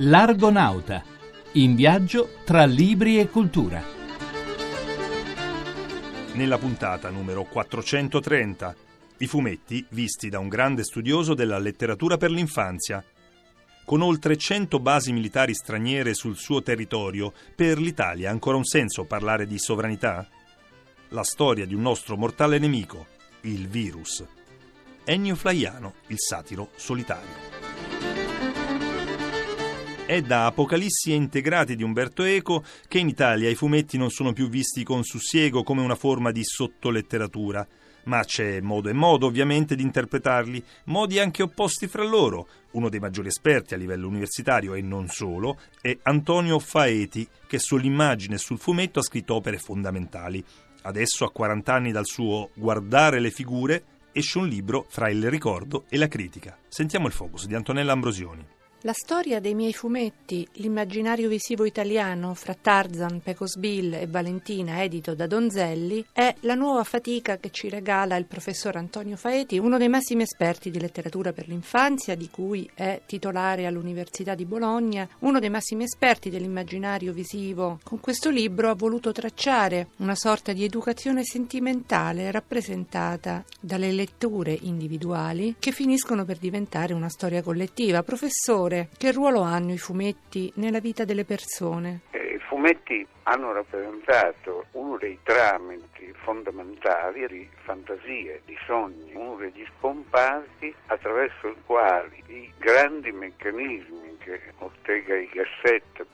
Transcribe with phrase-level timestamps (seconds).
[0.00, 1.02] L'Argonauta,
[1.54, 3.82] in viaggio tra libri e cultura.
[6.34, 8.76] Nella puntata numero 430,
[9.18, 13.04] i fumetti visti da un grande studioso della letteratura per l'infanzia.
[13.84, 19.02] Con oltre 100 basi militari straniere sul suo territorio, per l'Italia ha ancora un senso
[19.02, 20.28] parlare di sovranità?
[21.08, 23.04] La storia di un nostro mortale nemico,
[23.40, 24.24] il virus.
[25.02, 27.77] Ennio Flaiano, il satiro solitario.
[30.08, 34.32] È da Apocalissi e Integrati di Umberto Eco che in Italia i fumetti non sono
[34.32, 37.68] più visti con sussiego come una forma di sottoletteratura,
[38.04, 42.48] ma c'è modo e modo ovviamente di interpretarli, modi anche opposti fra loro.
[42.70, 48.36] Uno dei maggiori esperti a livello universitario e non solo è Antonio Faeti, che sull'immagine
[48.36, 50.42] e sul fumetto ha scritto opere fondamentali.
[50.84, 55.84] Adesso, a 40 anni dal suo Guardare le figure, esce un libro fra il ricordo
[55.90, 56.56] e la critica.
[56.66, 58.56] Sentiamo il focus di Antonella Ambrosioni.
[58.82, 65.16] La storia dei miei fumetti, l'immaginario visivo italiano fra Tarzan, Pecos Bill e Valentina, edito
[65.16, 69.88] da Donzelli, è la nuova fatica che ci regala il professor Antonio Faeti, uno dei
[69.88, 75.50] massimi esperti di letteratura per l'infanzia, di cui è titolare all'Università di Bologna, uno dei
[75.50, 77.80] massimi esperti dell'immaginario visivo.
[77.82, 85.56] Con questo libro ha voluto tracciare una sorta di educazione sentimentale rappresentata dalle letture individuali
[85.58, 88.04] che finiscono per diventare una storia collettiva.
[88.04, 92.00] Professore, autore, che ruolo hanno i fumetti nella vita delle persone?
[92.10, 99.66] Eh, I fumetti hanno rappresentato uno dei tramiti fondamentali di fantasie, di sogni, uno degli
[99.76, 106.06] scomparsi attraverso i quali i grandi meccanismi che Ortega y Gasset,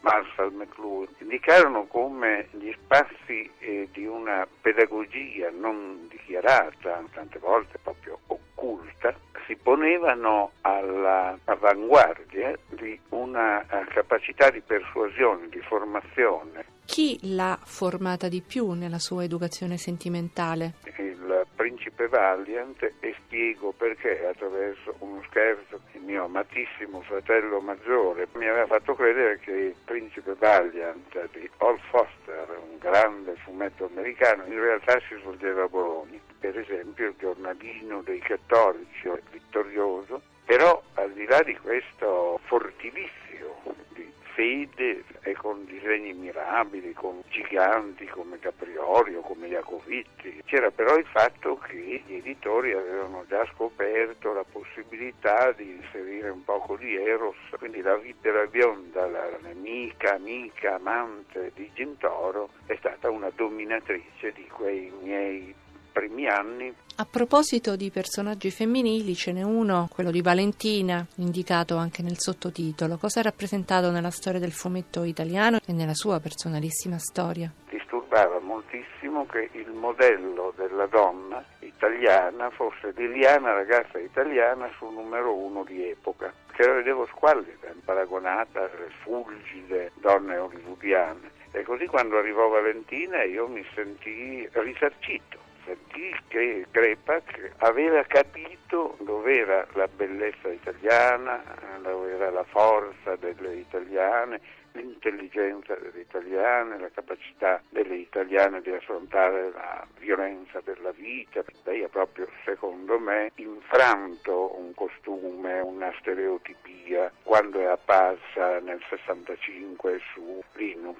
[0.00, 8.18] Marshall McLuhan indicarono come gli spazi eh, di una pedagogia non dichiarata, tante volte proprio
[8.26, 9.14] occulta,
[9.46, 16.64] si ponevano all'avanguardia di una eh, capacità di persuasione, di formazione.
[16.84, 20.74] Chi l'ha formata di più nella sua educazione sentimentale?
[20.98, 28.46] Il principe Valiant e spiego perché attraverso uno scherzo il mio amatissimo fratello maggiore mi
[28.46, 34.58] aveva fatto credere che il principe Valiant di Hall Foster, un grande fumetto americano, in
[34.58, 41.24] realtà si svolgeva a Bologna per esempio il giornalino dei cattolici vittorioso, però al di
[41.24, 43.62] là di questo fortilizio
[43.94, 50.96] di fede e con disegni mirabili, con giganti come Caprioli o come Jacovitti, c'era però
[50.96, 56.96] il fatto che gli editori avevano già scoperto la possibilità di inserire un poco di
[56.96, 64.32] Eros, quindi la Vittera Bionda, la nemica, amica, amante di Gintoro, è stata una dominatrice
[64.32, 65.54] di quei miei
[65.92, 66.74] primi anni.
[66.96, 72.96] A proposito di personaggi femminili, ce n'è uno, quello di Valentina, indicato anche nel sottotitolo.
[72.96, 77.50] Cosa ha rappresentato nella storia del fumetto italiano e nella sua personalissima storia?
[77.70, 85.64] Disturbava moltissimo che il modello della donna italiana fosse Liliana, ragazza italiana, sul numero uno
[85.64, 91.40] di epoca, che la vedevo squallida, paragonata alle fulgide donne hollywoodiane.
[91.52, 99.38] E così quando arrivò Valentina io mi sentii risarcito sentì che Crepac aveva capito dove
[99.38, 101.42] era la bellezza italiana,
[101.82, 104.40] dove era la forza delle italiane,
[104.72, 111.42] l'intelligenza delle italiane, la capacità delle italiane di affrontare la violenza della vita.
[111.64, 120.00] Lei ha proprio, secondo me, infranto un costume, una stereotipia quando è apparsa nel 65
[120.12, 120.98] su Linus.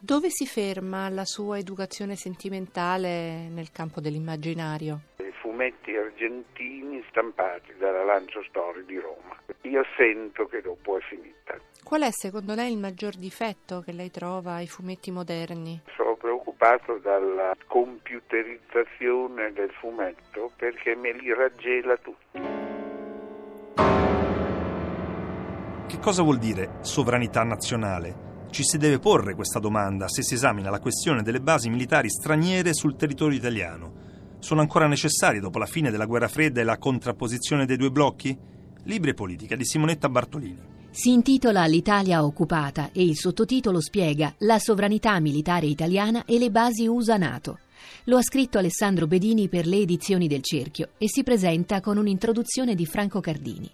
[0.00, 5.00] Dove si ferma la sua educazione sentimentale nel campo dell'immaginario?
[5.18, 9.43] I fumetti argentini stampati dalla Lancio Story di Roma.
[9.64, 11.56] Io sento che dopo è finita.
[11.82, 15.80] Qual è secondo lei il maggior difetto che lei trova ai fumetti moderni?
[15.96, 22.40] Sono preoccupato dalla computerizzazione del fumetto perché me li raggela tutti.
[25.86, 28.32] Che cosa vuol dire sovranità nazionale?
[28.50, 32.74] Ci si deve porre questa domanda se si esamina la questione delle basi militari straniere
[32.74, 33.92] sul territorio italiano.
[34.40, 38.52] Sono ancora necessarie dopo la fine della guerra fredda e la contrapposizione dei due blocchi?
[38.84, 40.72] Libri e politica di Simonetta Bartolini.
[40.90, 46.86] Si intitola L'Italia occupata e il sottotitolo spiega La sovranità militare italiana e le basi
[46.86, 47.58] USA-NATO.
[48.04, 52.74] Lo ha scritto Alessandro Bedini per le edizioni del Cerchio e si presenta con un'introduzione
[52.74, 53.70] di Franco Cardini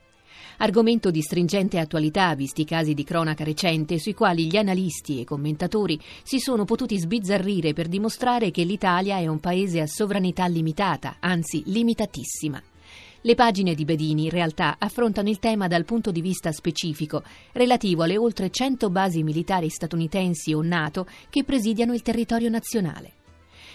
[0.61, 5.25] argomento di stringente attualità visti i casi di cronaca recente sui quali gli analisti e
[5.25, 11.17] commentatori si sono potuti sbizzarrire per dimostrare che l'Italia è un paese a sovranità limitata,
[11.21, 12.63] anzi limitatissima.
[13.23, 17.23] Le pagine di Bedini in realtà affrontano il tema dal punto di vista specifico,
[17.53, 23.15] relativo alle oltre 100 basi militari statunitensi o NATO che presidiano il territorio nazionale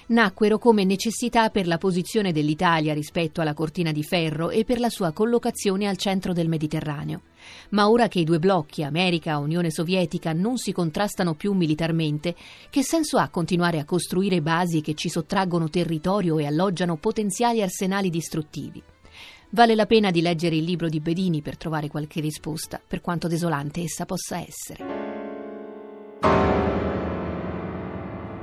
[0.07, 4.89] nacquero come necessità per la posizione dell'Italia rispetto alla cortina di ferro e per la
[4.89, 7.21] sua collocazione al centro del Mediterraneo.
[7.69, 12.36] Ma ora che i due blocchi, America e Unione Sovietica, non si contrastano più militarmente,
[12.69, 18.09] che senso ha continuare a costruire basi che ci sottraggono territorio e alloggiano potenziali arsenali
[18.09, 18.83] distruttivi?
[19.56, 23.30] Vale la pena di leggere il libro di Bedini per trovare qualche risposta, per quanto
[23.30, 24.84] desolante essa possa essere.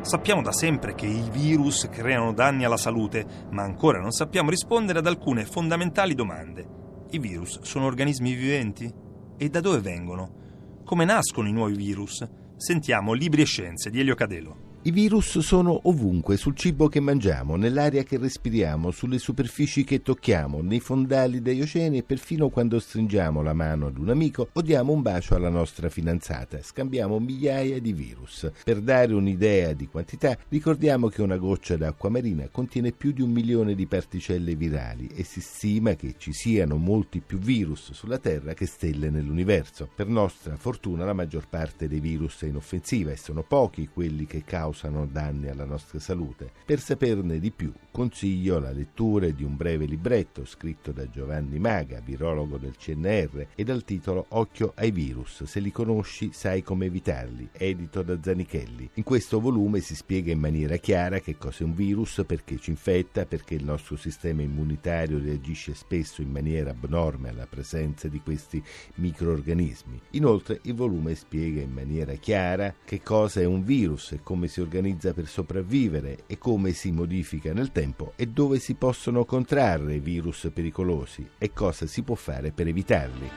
[0.01, 5.01] Sappiamo da sempre che i virus creano danni alla salute, ma ancora non sappiamo rispondere
[5.01, 6.67] ad alcune fondamentali domande.
[7.11, 8.91] I virus sono organismi viventi?
[9.37, 10.81] E da dove vengono?
[10.83, 12.27] Come nascono i nuovi virus?
[12.57, 14.72] Sentiamo Libri e Scienze di Elio Cadelo.
[14.85, 20.61] I virus sono ovunque, sul cibo che mangiamo, nell'aria che respiriamo, sulle superfici che tocchiamo,
[20.61, 24.93] nei fondali degli oceani e perfino quando stringiamo la mano ad un amico o diamo
[24.93, 26.61] un bacio alla nostra fidanzata.
[26.61, 28.51] Scambiamo migliaia di virus.
[28.65, 33.31] Per dare un'idea di quantità, ricordiamo che una goccia d'acqua marina contiene più di un
[33.31, 38.53] milione di particelle virali e si stima che ci siano molti più virus sulla Terra
[38.53, 39.89] che stelle nell'universo.
[39.95, 44.43] Per nostra fortuna la maggior parte dei virus è inoffensiva e sono pochi quelli che
[44.43, 46.51] causano causano danni alla nostra salute.
[46.65, 52.01] Per saperne di più consiglio la lettura di un breve libretto scritto da Giovanni Maga,
[52.01, 57.51] virologo del CNR, e dal titolo Occhio ai virus, se li conosci sai come evitarli,
[57.53, 58.91] edito da Zanichelli.
[58.95, 63.27] In questo volume si spiega in maniera chiara che cos'è un virus, perché ci infetta,
[63.27, 68.63] perché il nostro sistema immunitario reagisce spesso in maniera abnorme alla presenza di questi
[68.95, 70.01] microorganismi.
[70.13, 74.62] Inoltre il volume spiega in maniera chiara che cosa è un virus e come si
[74.63, 80.51] organizza per sopravvivere e come si modifica nel tempo e dove si possono contrarre virus
[80.53, 83.29] pericolosi e cosa si può fare per evitarli.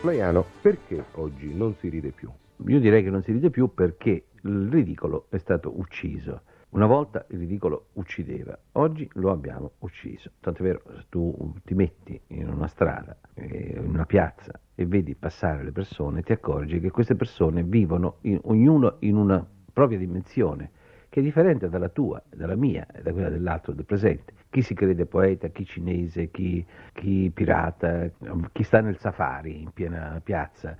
[0.00, 2.28] Flaiano, perché oggi non si ride più?
[2.66, 6.42] Io direi che non si ride più perché il ridicolo è stato ucciso.
[6.70, 10.30] Una volta il ridicolo uccideva, oggi lo abbiamo ucciso.
[10.40, 14.86] Tanto è vero, se tu ti metti in una strada, eh, in una piazza e
[14.86, 19.98] vedi passare le persone, ti accorgi che queste persone vivono in, ognuno in una propria
[19.98, 20.70] dimensione,
[21.08, 24.32] che è differente dalla tua, dalla mia e da quella dell'altro del presente.
[24.50, 28.10] Chi si crede poeta, chi cinese, chi, chi pirata,
[28.52, 30.76] chi sta nel safari in piena piazza,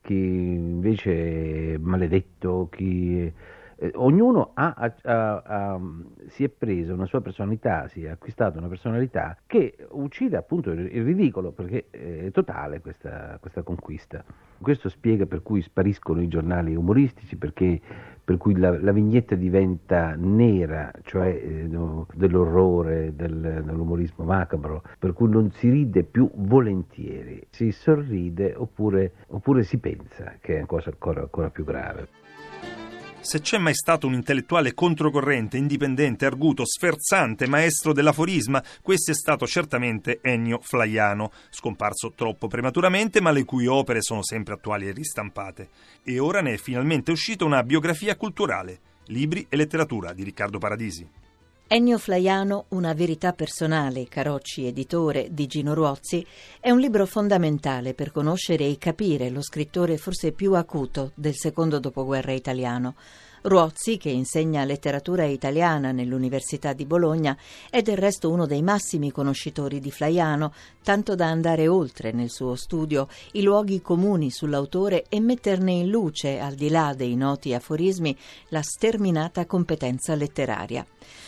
[0.00, 3.32] chi invece è maledetto, chi...
[3.76, 5.80] Eh, ognuno ha, ha, ha,
[6.28, 10.94] si è preso una sua personalità, si è acquistato una personalità che uccide appunto il,
[10.94, 14.24] il ridicolo perché è totale questa, questa conquista.
[14.60, 17.80] Questo spiega per cui spariscono i giornali umoristici, perché,
[18.24, 21.68] per cui la, la, vignetta diventa nera, cioè eh,
[22.14, 29.64] dell'orrore, del, dell'umorismo macabro, per cui non si ride più volentieri, si sorride oppure, oppure
[29.64, 32.23] si pensa, che è una cosa ancora, ancora più grave.
[33.24, 39.46] Se c'è mai stato un intellettuale controcorrente, indipendente, arguto, sferzante, maestro dell'aforisma, questo è stato
[39.46, 45.70] certamente Ennio Flaiano, scomparso troppo prematuramente, ma le cui opere sono sempre attuali e ristampate.
[46.02, 51.23] E ora ne è finalmente uscita una biografia culturale, Libri e letteratura di Riccardo Paradisi.
[51.66, 56.24] Ennio Flaiano, Una verità personale, Carocci editore di Gino Ruozzi,
[56.60, 61.78] è un libro fondamentale per conoscere e capire lo scrittore forse più acuto del secondo
[61.78, 62.94] dopoguerra italiano.
[63.46, 67.36] Ruozzi, che insegna letteratura italiana nell'Università di Bologna,
[67.68, 72.54] è del resto uno dei massimi conoscitori di Flaiano, tanto da andare oltre nel suo
[72.54, 78.16] studio i luoghi comuni sull'autore e metterne in luce, al di là dei noti aforismi,
[78.48, 80.86] la sterminata competenza letteraria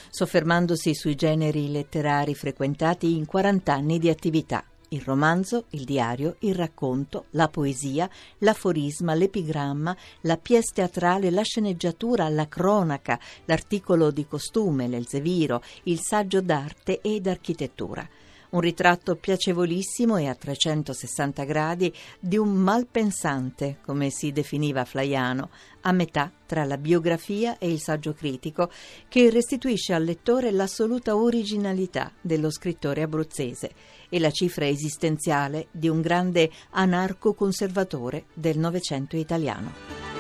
[0.08, 4.64] soffermandosi sui generi letterari frequentati in 40 anni di attività.
[4.88, 12.28] Il romanzo, il diario, il racconto, la poesia, l'aforisma, l'epigramma, la pièce teatrale, la sceneggiatura,
[12.28, 18.08] la cronaca, l'articolo di costume, l'elzeviro, il saggio d'arte ed architettura
[18.50, 25.50] un ritratto piacevolissimo e a 360 gradi di un malpensante, come si definiva Flaiano,
[25.82, 28.70] a metà tra la biografia e il saggio critico,
[29.08, 33.72] che restituisce al lettore l'assoluta originalità dello scrittore abruzzese
[34.08, 40.15] e la cifra esistenziale di un grande anarco-conservatore del Novecento italiano.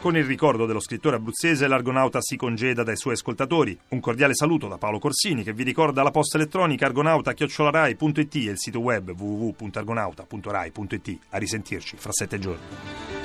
[0.00, 3.76] Con il ricordo dello scrittore abruzzese, l'Argonauta si congeda dai suoi ascoltatori.
[3.88, 8.58] Un cordiale saluto da Paolo Corsini che vi ricorda la posta elettronica argonauta.it e il
[8.58, 11.18] sito web www.argonauta.rai.it.
[11.30, 13.17] A risentirci fra sette giorni.